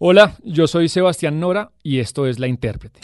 [0.00, 3.00] Hola, yo soy Sebastián Nora y esto es La Intérprete.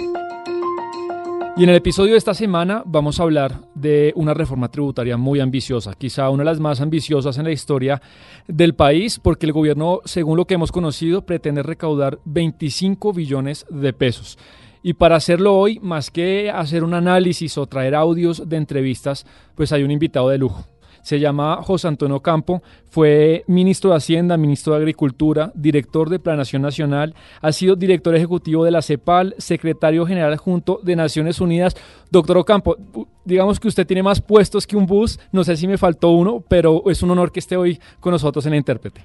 [1.56, 5.40] Y en el episodio de esta semana vamos a hablar de una reforma tributaria muy
[5.40, 8.00] ambiciosa, quizá una de las más ambiciosas en la historia
[8.46, 13.92] del país, porque el gobierno, según lo que hemos conocido, pretende recaudar 25 billones de
[13.92, 14.38] pesos.
[14.80, 19.26] Y para hacerlo hoy, más que hacer un análisis o traer audios de entrevistas,
[19.56, 20.64] pues hay un invitado de lujo
[21.04, 26.62] se llama José Antonio Campo, fue ministro de Hacienda, ministro de Agricultura, director de Planación
[26.62, 31.76] Nacional, ha sido director ejecutivo de la CEPAL, secretario general junto de Naciones Unidas.
[32.10, 32.76] Doctor Ocampo,
[33.24, 36.42] digamos que usted tiene más puestos que un bus, no sé si me faltó uno,
[36.48, 39.02] pero es un honor que esté hoy con nosotros en la intérprete.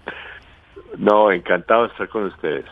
[0.97, 2.65] No, encantado de estar con ustedes.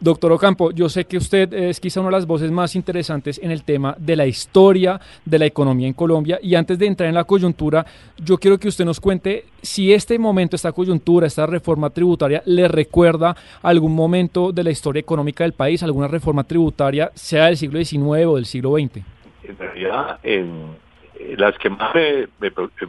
[0.00, 3.50] Doctor Ocampo, yo sé que usted es quizá una de las voces más interesantes en
[3.50, 7.16] el tema de la historia de la economía en Colombia y antes de entrar en
[7.16, 7.84] la coyuntura,
[8.16, 12.68] yo quiero que usted nos cuente si este momento, esta coyuntura, esta reforma tributaria le
[12.68, 17.84] recuerda algún momento de la historia económica del país, alguna reforma tributaria, sea del siglo
[17.84, 18.98] XIX o del siglo XX.
[19.42, 20.76] En realidad, en,
[21.36, 22.28] las que más me,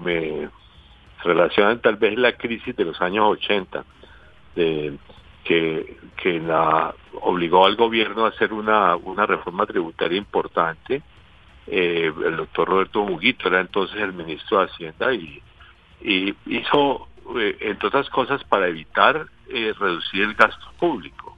[0.03, 0.49] me
[1.23, 3.83] relacionan tal vez la crisis de los años 80,
[4.55, 4.93] de
[5.43, 11.01] que, que la obligó al gobierno a hacer una, una reforma tributaria importante.
[11.67, 15.41] Eh, el doctor Roberto Muguito era entonces el ministro de Hacienda y,
[16.45, 21.35] hizo, eh, entre otras cosas, para evitar eh, reducir el gasto público,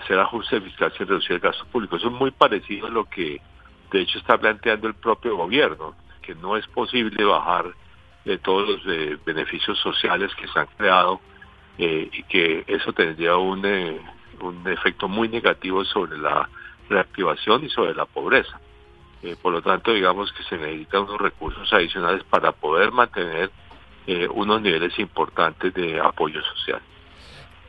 [0.00, 1.96] hacer ajustes fiscales y reducir el gasto público.
[1.96, 3.40] Eso es muy parecido a lo que,
[3.90, 7.74] de hecho, está planteando el propio gobierno, que no es posible bajar
[8.24, 11.20] de todos los beneficios sociales que se han creado
[11.78, 13.98] eh, y que eso tendría un, eh,
[14.42, 16.48] un efecto muy negativo sobre la
[16.88, 18.60] reactivación y sobre la pobreza.
[19.22, 23.50] Eh, por lo tanto, digamos que se necesitan unos recursos adicionales para poder mantener
[24.34, 26.80] unos niveles importantes de apoyo social.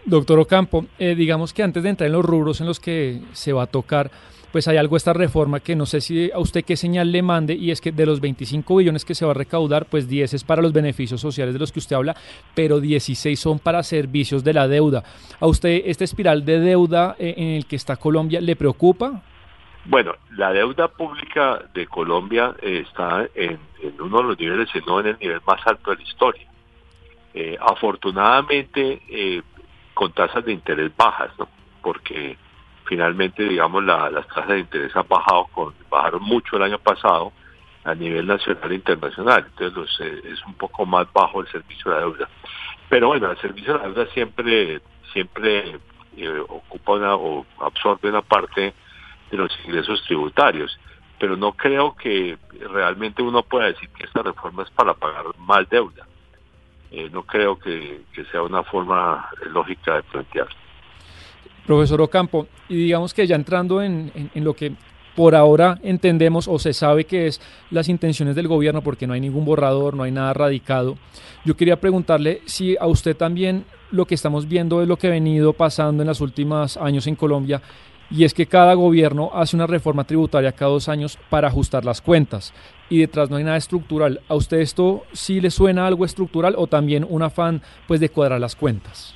[0.04, 3.64] Doctor Ocampo, digamos que antes de entrar en los rubros en los que se va
[3.64, 4.10] a tocar,
[4.54, 7.56] pues hay algo esta reforma que no sé si a usted qué señal le mande
[7.56, 10.44] y es que de los 25 billones que se va a recaudar, pues 10 es
[10.44, 12.16] para los beneficios sociales de los que usted habla,
[12.54, 15.04] pero 16 son para servicios de la deuda.
[15.40, 19.24] ¿A usted esta espiral de deuda eh, en el que está Colombia le preocupa?
[19.86, 23.58] Bueno, la deuda pública de Colombia eh, está en,
[24.00, 26.48] uno de los niveles, no en el nivel más alto de la historia.
[27.34, 29.02] Eh, afortunadamente,
[29.96, 31.48] con tasas de interés bajas, ¿no?
[31.82, 32.38] Porque
[32.86, 37.32] finalmente, digamos, las tasas de interés han bajado, con, bajaron mucho el año pasado
[37.84, 41.98] a nivel nacional e internacional, entonces eh, es un poco más bajo el servicio de
[41.98, 42.30] la deuda.
[42.90, 45.80] Pero bueno, el servicio de la deuda siempre, siempre
[46.18, 48.74] eh, ocupa una, o absorbe una parte
[49.32, 50.80] de los ingresos tributarios,
[51.20, 52.38] pero no creo que
[52.72, 56.08] realmente uno pueda decir que esta reforma es para pagar más deuda.
[56.92, 60.63] Eh, no creo que, que sea una forma lógica de plantearlo.
[61.66, 64.74] Profesor Ocampo, y digamos que ya entrando en, lo que
[65.16, 69.22] por ahora entendemos o se sabe que es las intenciones del gobierno, porque no hay
[69.22, 70.98] ningún borrador, no hay nada radicado,
[71.46, 75.12] yo quería preguntarle si a usted también lo que estamos viendo es lo que ha
[75.12, 77.62] venido pasando en los últimos años en Colombia,
[78.10, 82.02] y es que cada gobierno hace una reforma tributaria cada dos años para ajustar las
[82.02, 82.54] cuentas,
[82.90, 84.22] y detrás no hay nada estructural.
[84.28, 88.40] ¿A usted esto sí le suena algo estructural o también un afán pues de cuadrar
[88.40, 89.16] las cuentas?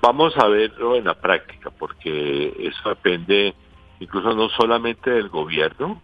[0.00, 3.54] Vamos a verlo en la práctica, porque eso depende
[3.98, 6.00] incluso no solamente del gobierno,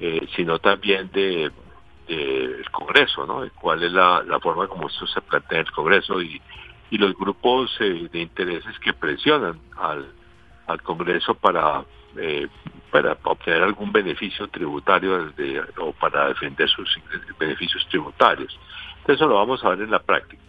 [0.00, 1.52] eh, sino también del
[2.06, 3.42] de, Congreso, ¿no?
[3.60, 6.40] cuál es la, forma como esto se plantea en el Congreso y,
[6.90, 10.12] y los grupos eh, de intereses que presionan al,
[10.82, 11.84] Congreso para,
[12.16, 12.46] eh,
[12.90, 15.32] para obtener algún beneficio tributario
[15.78, 16.98] o para defender sus
[17.38, 18.58] beneficios tributarios.
[19.06, 20.42] Eso lo vamos a ver en la práctica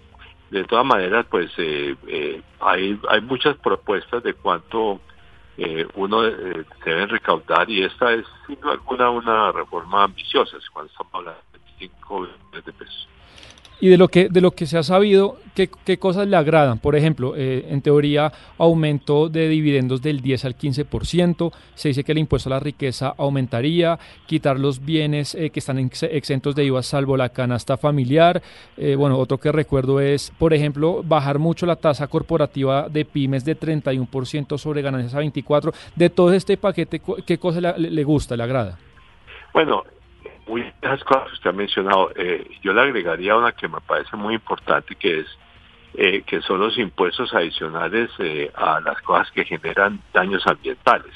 [0.49, 4.99] de todas maneras, pues eh, eh, hay, hay muchas propuestas de cuánto
[5.61, 10.89] eh, uno eh, debe recaudar y esta es sin duda alguna una reforma ambiciosa cuando
[10.89, 13.09] estamos hablando de 25 millones de pesos.
[13.81, 16.79] Y de lo que, de lo que se ha sabido, ¿qué, qué cosas le agradan?
[16.79, 22.11] Por ejemplo, eh, en teoría, aumento de dividendos del 10 al 15%, se dice que
[22.11, 26.83] el impuesto a la riqueza aumentaría, quitar los bienes eh, que están exentos de IVA
[26.83, 28.41] salvo la canasta familiar.
[28.75, 33.45] Eh, bueno, otro que recuerdo es, por ejemplo, bajar mucho la tasa corporativa de pymes
[33.45, 35.73] de 31% sobre ganancias a 24%.
[35.95, 38.77] De todo este paquete, ¿qué cosa le, le gusta, le agrada?
[39.53, 39.83] Bueno,
[40.49, 42.11] muchas cosas que usted ha mencionado.
[42.15, 45.27] Eh, yo le agregaría una que me parece muy importante, que es
[45.93, 51.13] eh, que son los impuestos adicionales eh, a las cosas que generan daños ambientales.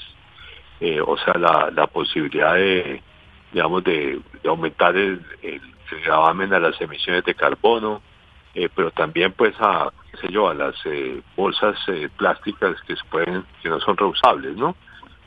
[1.05, 3.01] o sea, la, la posibilidad de,
[3.51, 5.61] digamos, de, aumentar el, el,
[6.05, 8.01] gravamen a las emisiones de carbono,
[8.75, 10.75] pero también, pues, a, qué sé yo, a las
[11.35, 11.77] bolsas
[12.17, 14.75] plásticas que se pueden, que no son reusables, ¿no?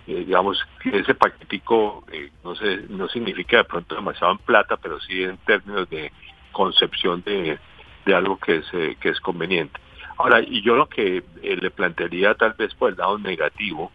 [0.07, 5.01] Eh, digamos ese paquetico eh, no sé no significa de pronto demasiado en plata pero
[5.01, 6.13] sí en términos de
[6.53, 7.59] concepción de,
[8.05, 9.81] de algo que es eh, que es conveniente.
[10.17, 13.91] Ahora y yo lo que le plantearía tal vez por el lado negativo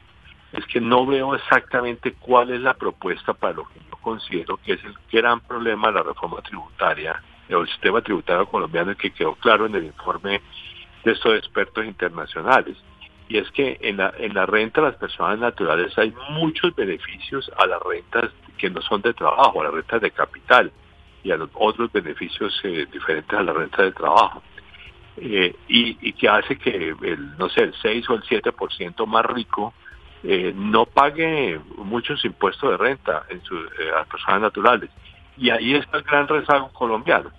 [0.52, 4.74] es que no veo exactamente cuál es la propuesta para lo que yo considero que
[4.74, 9.36] es el gran problema de la reforma tributaria o el sistema tributario colombiano que quedó
[9.36, 10.42] claro en el informe
[11.06, 12.76] de estos expertos internacionales
[13.32, 17.50] y es que en la, en la renta de las personas naturales hay muchos beneficios
[17.58, 20.70] a las rentas que no son de trabajo, a las rentas de capital
[21.24, 24.44] y a los otros beneficios eh, diferentes a la renta de trabajo.
[25.16, 29.74] Eh, y, que hace que el, no sé, el 6 o el 7% más rico
[30.24, 34.90] eh, no pague muchos impuestos de renta en su, a las personas naturales.
[35.38, 37.32] Y ahí está el gran rezago colombiano,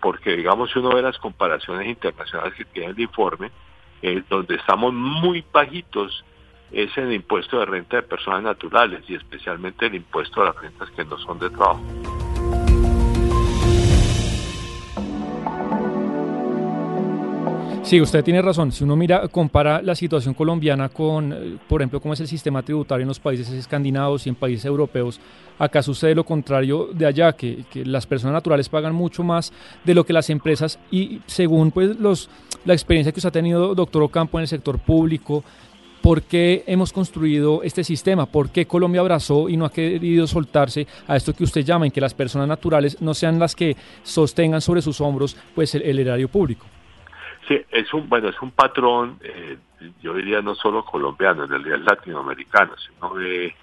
[0.00, 3.50] porque digamos uno ve las comparaciones internacionales que tiene el informe,
[4.02, 6.24] eh, donde estamos muy bajitos
[6.72, 10.90] es el impuesto de renta de personas naturales y especialmente el impuesto a las rentas
[10.90, 11.82] que no son de trabajo.
[17.92, 18.72] Sí, usted tiene razón.
[18.72, 22.62] Si uno mira, compara la situación colombiana con, eh, por ejemplo, cómo es el sistema
[22.62, 25.20] tributario en los países escandinavos y en países europeos,
[25.58, 29.52] acá sucede lo contrario de allá, que, las personas naturales pagan mucho más
[29.84, 32.30] de lo que las empresas y según pues los
[32.64, 35.44] la experiencia que usted ha tenido, doctor Ocampo, en el sector público,
[36.00, 38.24] ¿por qué hemos construido este sistema?
[38.24, 41.92] ¿Por qué Colombia abrazó y no ha querido soltarse a esto que usted llama, en
[41.92, 46.28] que las personas naturales no sean las que sostengan sobre sus hombros pues el, erario
[46.28, 46.64] público?
[47.48, 49.58] Sí, es un, bueno, es un patrón, eh,
[50.00, 52.76] yo diría no solo colombiano, en realidad es latinoamericano.
[52.76, 53.54] Si uno ve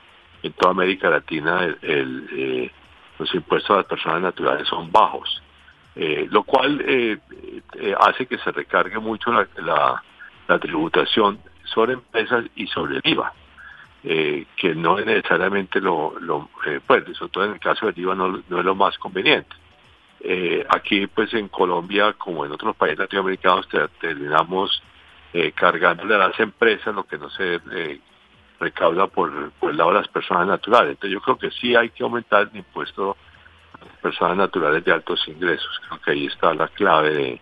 [0.43, 2.71] en toda América Latina el, eh,
[3.17, 5.41] los impuestos a las personas naturales son bajos.
[5.95, 7.17] Eh, lo cual eh,
[7.99, 10.03] hace que se recargue mucho la,
[10.59, 13.33] tributación sobre empresas y sobre el IVA,
[14.01, 16.13] que no es necesariamente lo,
[16.87, 19.55] pues, sobre todo en el caso del IVA no, es lo más conveniente.
[20.69, 23.67] Aquí, pues en Colombia, como en otros países latinoamericanos,
[23.99, 24.81] terminamos
[25.55, 27.59] cargándole a las empresas lo que no se
[28.59, 30.91] recauda por, por el lado de las personas naturales.
[30.91, 33.15] Entonces yo creo que sí hay que aumentar el impuesto
[34.01, 35.79] personas naturales de altos ingresos.
[35.87, 37.41] Creo que ahí está la clave de,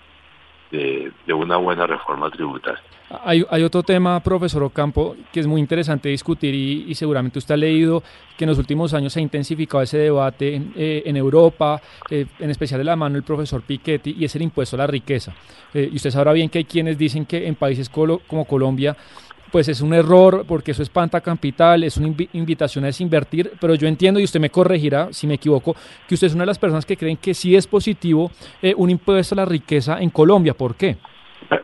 [0.71, 2.81] de, una buena reforma tributaria.
[3.23, 7.57] Hay, hay, otro tema, profesor Ocampo, que es muy interesante discutir y, seguramente usted ha
[7.57, 8.03] leído
[8.37, 12.49] que en los últimos años se ha intensificado ese debate en, eh, Europa, eh, en
[12.49, 15.33] especial de la mano del profesor Piketty, y es el impuesto a la riqueza.
[15.73, 18.95] Eh, y usted sabrá bien que hay quienes dicen que en países como Colombia
[19.51, 23.87] pues es un error porque eso espanta capital, es una invitación a desinvertir, pero yo
[23.87, 25.75] entiendo y usted me corregirá si me equivoco,
[26.07, 28.89] que usted es una de las personas que creen que sí es positivo eh, un
[28.89, 30.53] impuesto a la riqueza en Colombia.
[30.53, 30.97] ¿Por qué?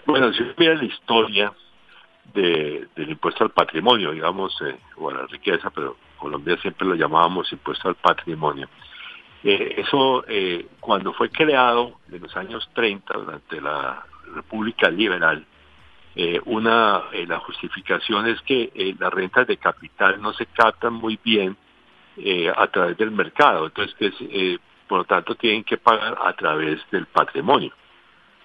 [0.05, 1.53] Bueno, si mira la historia
[2.33, 6.95] de, del impuesto al patrimonio, digamos, eh, o a la riqueza, pero Colombia siempre lo
[6.95, 8.69] llamábamos impuesto al patrimonio.
[9.43, 15.45] Eh, eso, eh, cuando fue creado en los años 30, durante la República Liberal,
[16.15, 20.93] eh, una, eh, la justificación es que eh, las rentas de capital no se captan
[20.93, 21.57] muy bien
[22.55, 27.07] a través del mercado, entonces que por lo tanto tienen que pagar a través del
[27.07, 27.73] patrimonio.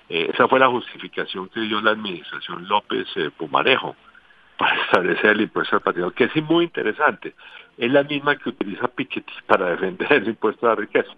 [0.08, 3.06] esa fue la justificación que dio la administración López
[3.36, 3.94] Pumarejo
[4.56, 7.34] para establecer el impuesto al patrimonio, que es muy interesante.
[7.76, 11.12] Es la misma que utiliza Piketty para defender el impuesto a la riqueza.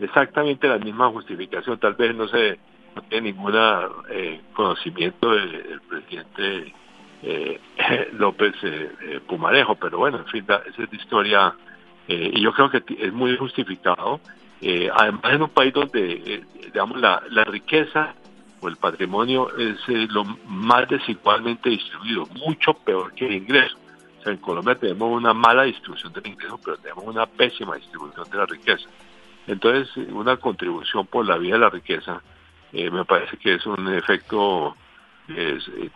[0.00, 2.58] Exactamente la misma justificación, tal vez no se
[2.94, 3.54] no tiene ningún
[4.10, 6.74] eh, conocimiento del, presidente
[7.22, 7.60] eh,
[8.12, 11.54] López eh, Pumarejo, pero bueno, en fin, esa es la historia
[12.08, 14.20] y yo creo que es muy justificado.
[14.94, 18.14] además, en un país donde, digamos, la, la riqueza
[18.60, 19.78] o el patrimonio es
[20.10, 23.76] lo más desigualmente distribuido, mucho peor que el ingreso.
[24.18, 28.28] O sea, en Colombia tenemos una mala distribución del ingreso, pero tenemos una pésima distribución
[28.28, 28.88] de la riqueza.
[29.46, 32.20] Entonces, una contribución por la vía de la riqueza
[32.72, 34.76] eh, me parece que es un efecto,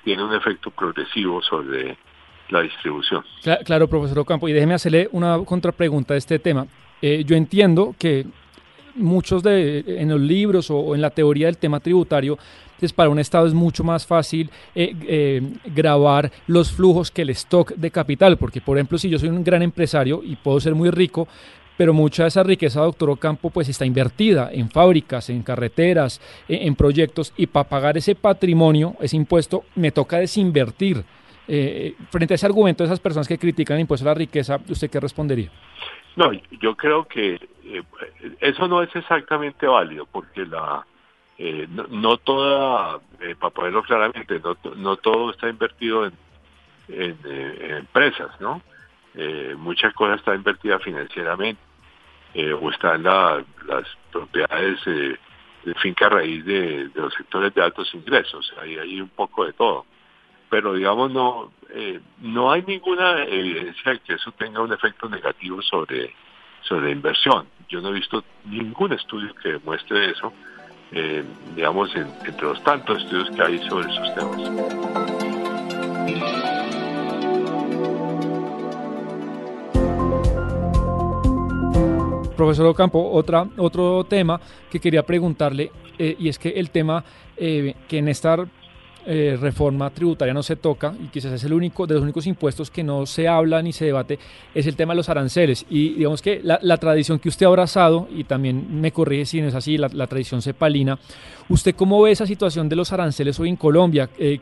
[0.04, 1.96] tiene un efecto progresivo sobre
[2.48, 3.24] la distribución.
[3.64, 6.66] Claro, profesor Ocampo, y déjeme hacerle una contrapregunta a este tema.
[7.02, 8.26] yo entiendo que
[8.96, 12.38] muchos de en los libros o, en la teoría del tema tributario
[12.78, 15.42] pues para un Estado es mucho más fácil eh, eh,
[15.74, 19.44] grabar los flujos que el stock de capital, porque por ejemplo si yo soy un
[19.44, 21.26] gran empresario y puedo ser muy rico,
[21.76, 26.74] pero mucha de esa riqueza, doctor Ocampo, pues está invertida en fábricas, en carreteras, en,
[26.74, 31.04] proyectos, y para pagar ese patrimonio, ese impuesto, me toca desinvertir.
[31.48, 34.58] Eh, frente a ese argumento de esas personas que critican el impuesto a la riqueza,
[34.68, 35.50] ¿usted qué respondería?
[36.16, 37.82] No, yo creo que eh,
[38.40, 40.84] eso no es exactamente válido porque la
[41.38, 44.40] eh, no, toda, eh, para ponerlo claramente,
[44.76, 46.12] no, todo está invertido en,
[46.88, 47.18] en,
[47.76, 48.62] empresas, ¿no?
[49.56, 51.58] muchas cosas están invertidas financieramente
[52.60, 55.18] o están la, las propiedades de
[55.82, 59.84] finca raíz de, los sectores de altos ingresos, ahí hay un poco de todo
[60.48, 65.60] pero digamos no eh, no hay ninguna evidencia de que eso tenga un efecto negativo
[65.60, 66.14] sobre
[66.66, 67.46] sobre la inversión.
[67.68, 70.32] Yo no he visto ningún estudio que demuestre eso,
[70.92, 71.24] eh,
[71.54, 75.05] digamos, entre los tantos estudios que hay sobre esos temas.
[82.36, 84.40] Profesor Ocampo, otro tema
[84.70, 87.04] que quería preguntarle, eh, y es que el tema
[87.36, 88.46] que en esta
[89.08, 92.72] eh, reforma tributaria no se toca y quizás es el único de los únicos impuestos
[92.72, 94.18] que no se habla ni se debate
[94.52, 95.64] es el tema de los aranceles.
[95.70, 99.46] Y digamos que la, tradición que usted ha abrazado y también me corrige si no
[99.46, 100.98] es así la, tradición cepalina
[101.48, 104.40] usted cómo ve esa situación de los aranceles hoy en Colombia eh,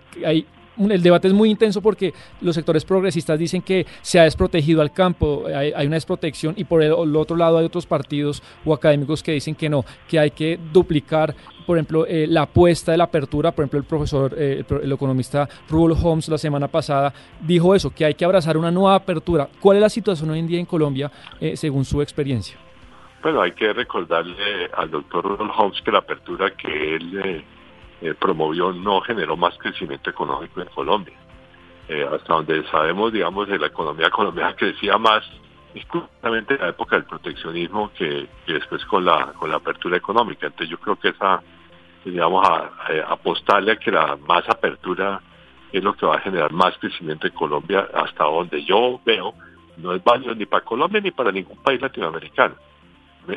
[0.76, 4.92] el debate es muy intenso porque los sectores progresistas dicen que se ha desprotegido al
[4.92, 9.32] campo, hay, una desprotección y por el, otro lado hay otros partidos o académicos que
[9.32, 11.34] dicen que no, que hay que duplicar,
[11.66, 15.48] por ejemplo, eh, la apuesta de la apertura, por ejemplo, el profesor, eh, el, economista
[15.68, 19.48] Rubel Holmes la semana pasada dijo eso, que hay que abrazar una nueva apertura.
[19.60, 22.58] ¿Cuál es la situación hoy en día en Colombia eh, según su experiencia?
[23.22, 27.42] Bueno, hay que recordarle al doctor Rudolf Holmes que la apertura que él
[28.04, 31.16] eh, promovió no generó más crecimiento económico en Colombia.
[31.88, 35.24] Eh, hasta donde sabemos, digamos, la economía colombiana crecía más
[35.88, 40.46] justamente en la época del proteccionismo que, después con la con la apertura económica.
[40.46, 41.42] Entonces yo creo que esa,
[42.04, 42.70] digamos, a,
[43.08, 45.22] apostarle a que la más apertura
[45.72, 49.32] es lo que va a generar más crecimiento en Colombia, hasta donde yo veo,
[49.78, 52.54] no es válido ni para Colombia ni para ningún país latinoamericano.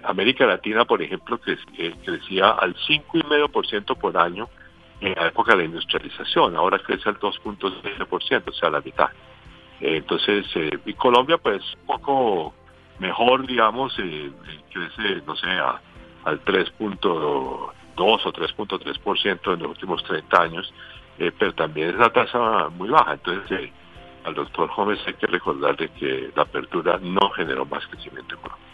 [0.04, 4.50] América Latina, por ejemplo, eh, crecía al 5,5% por año
[5.00, 9.10] en la época de la industrialización, ahora crece al 2.7%, o sea, la mitad.
[9.80, 12.54] Eh, entonces, eh, y Colombia, pues, un poco
[13.00, 15.50] mejor, digamos, crece, no sé,
[16.24, 20.74] al 3.2 o 3.3% en los últimos 30 años,
[21.18, 23.14] pero también es una tasa muy baja.
[23.14, 23.72] Entonces,
[24.24, 28.67] al doctor Gómez hay que recordarle que la apertura no generó más crecimiento económico.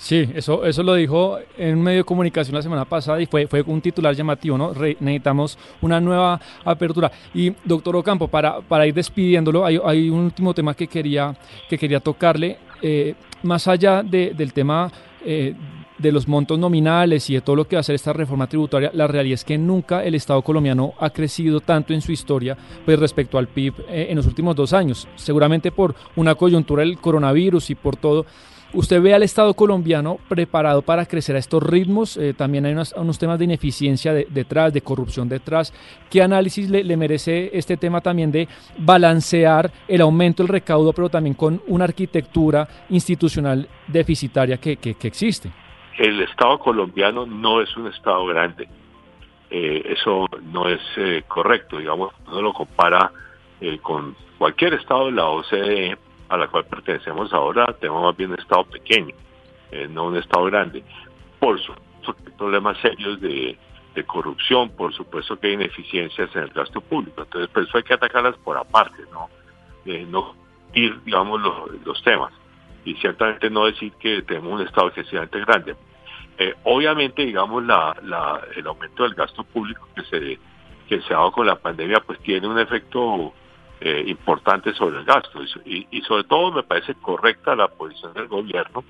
[0.00, 3.46] Sí, eso, eso lo dijo en un medio de comunicación la semana pasada y fue,
[3.46, 4.72] fue un titular llamativo, ¿no?
[4.72, 7.12] necesitamos una nueva apertura.
[7.34, 11.36] Y doctor Ocampo, para, para ir despidiéndolo, hay, un último tema que quería,
[11.68, 12.56] que quería tocarle.
[12.80, 14.90] Eh, más allá del tema
[15.22, 15.54] eh,
[15.98, 18.90] de los montos nominales y de todo lo que va a hacer esta reforma tributaria,
[18.94, 22.98] la realidad es que nunca el Estado colombiano ha crecido tanto en su historia pues,
[22.98, 25.06] respecto al PIB eh, en los últimos dos años.
[25.16, 28.24] Seguramente por una coyuntura del coronavirus y por todo.
[28.72, 32.16] ¿Usted ve al Estado colombiano preparado para crecer a estos ritmos?
[32.16, 35.74] Eh, también hay unos, temas de ineficiencia detrás, de corrupción detrás.
[36.08, 38.46] ¿Qué análisis le, merece este tema también de
[38.78, 45.50] balancear el aumento del recaudo, pero también con una arquitectura institucional deficitaria que, existe?
[45.98, 48.68] El Estado colombiano no es un Estado grande.
[49.50, 53.10] Eh, eso no es eh, correcto, digamos, no lo compara
[53.82, 55.98] con cualquier Estado de la OCDE
[56.30, 59.14] a la cual pertenecemos ahora, tenemos más bien un Estado pequeño,
[59.72, 60.84] eh, no un Estado grande.
[61.40, 63.58] Por supuesto que hay problemas serios de,
[64.06, 67.92] corrupción, por supuesto que hay ineficiencias en el gasto público, entonces por eso hay que
[67.92, 69.28] atacarlas por aparte, no,
[69.84, 70.34] eh, no
[70.72, 71.38] ir, digamos,
[71.84, 72.32] los, temas.
[72.86, 75.76] Y ciertamente no decir que tenemos un Estado excesivamente grande.
[76.38, 80.38] Eh, obviamente, digamos, la, la, el aumento del gasto público que se,
[80.88, 83.34] que se ha dado con la pandemia, pues tiene un efecto
[83.80, 88.84] eh, importante sobre el gasto y, sobre todo me parece correcta la posición del gobierno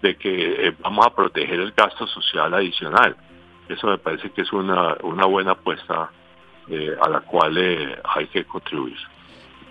[0.00, 3.14] de que eh, vamos a proteger el gasto social adicional.
[3.68, 6.10] Eso me parece que es una, una buena apuesta
[6.68, 7.56] eh, a la cual
[8.04, 8.96] hay que contribuir.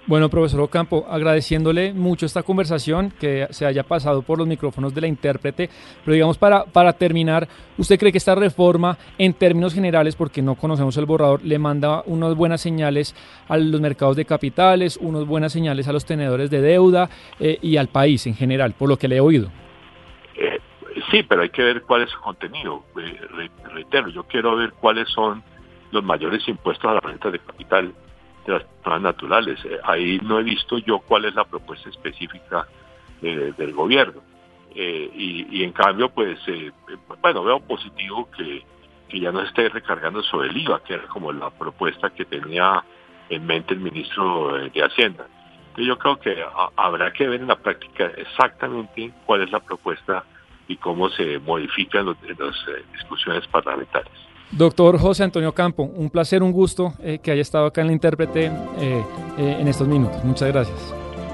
[0.09, 5.01] Bueno, profesor Ocampo, agradeciéndole mucho esta conversación, que se haya pasado por los micrófonos de
[5.01, 5.69] la intérprete,
[6.03, 7.47] pero digamos para, para terminar,
[7.77, 12.01] ¿usted cree que esta reforma, en términos generales, porque no conocemos el borrador, le manda
[12.07, 13.15] unas buenas señales
[13.47, 17.07] a los mercados de capitales, unas buenas señales a los tenedores de deuda
[17.39, 19.51] eh, y al país en general, por lo que le he oído?
[20.37, 20.57] Eh,
[21.11, 22.83] sí, pero hay que ver cuál es su contenido.
[22.97, 25.43] Eh, reitero, yo quiero ver cuáles son
[25.91, 27.93] los mayores impuestos a la renta de capital
[28.45, 29.59] de las personas naturales.
[29.65, 32.67] Eh, ahí no he visto yo cuál es la propuesta específica
[33.21, 34.21] eh, del gobierno.
[34.75, 36.39] Eh, y, en cambio, pues,
[37.21, 38.63] bueno, veo positivo que,
[39.09, 42.83] que ya no esté recargando sobre el IVA, que era como la propuesta que tenía
[43.29, 45.25] en mente el ministro de Hacienda.
[45.69, 46.43] Entonces yo creo que
[46.75, 50.23] habrá que ver en la práctica exactamente cuál es la propuesta
[50.67, 52.17] y cómo se modifican las
[52.93, 54.28] discusiones parlamentarias.
[54.51, 57.93] Doctor José Antonio Campo, un placer, un gusto eh, que haya estado acá en la
[57.93, 59.03] intérprete eh,
[59.37, 60.23] eh, en estos minutos.
[60.23, 60.77] Muchas gracias.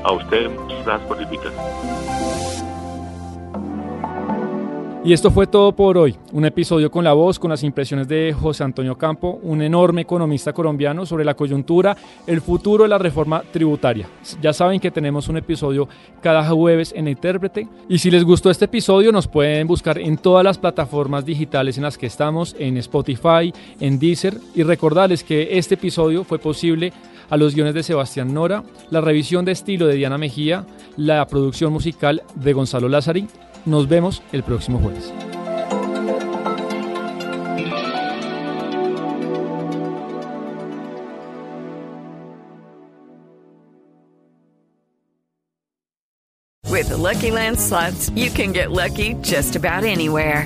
[0.03, 2.14] A usted, muchas gracias por.
[5.05, 6.15] Y esto fue todo por hoy.
[6.31, 10.51] Un episodio con la voz, con las impresiones de José Antonio Campo, un enorme economista
[10.51, 11.95] colombiano sobre la coyuntura,
[12.25, 14.09] el futuro de la reforma tributaria.
[14.41, 15.88] Ya saben que tenemos un episodio
[16.24, 17.67] cada jueves en Intérprete.
[17.88, 21.83] Y si les gustó este episodio, nos pueden buscar en todas las plataformas digitales en
[21.83, 24.39] las que estamos, en Spotify, en Deezer.
[24.55, 26.91] Y recordarles que este episodio fue posible
[27.29, 30.65] a los guiones de Sebastián Nora, la revisión de estilo de Diana Mejía,
[30.97, 33.27] la producción musical de Gonzalo Lázari
[33.65, 35.12] nos vemos el próximo jueves.
[46.75, 50.45] With the Lucky Land slots, you can get lucky just about anywhere.